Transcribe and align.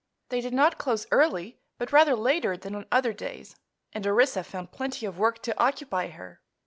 They 0.29 0.41
did 0.41 0.55
not 0.55 0.79
close 0.79 1.05
early, 1.11 1.59
but 1.77 1.91
rather 1.91 2.15
later 2.15 2.57
than 2.57 2.73
on 2.73 2.87
other 2.91 3.13
days, 3.13 3.55
and 3.93 4.07
Orissa 4.07 4.43
found 4.43 4.71
plenty 4.71 5.05
of 5.05 5.19
work 5.19 5.43
to 5.43 5.55
occupy 5.59 6.07
her. 6.07 6.41